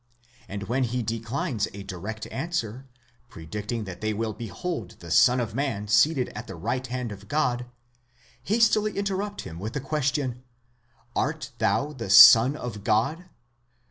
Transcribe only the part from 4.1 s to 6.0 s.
will behold the Son of man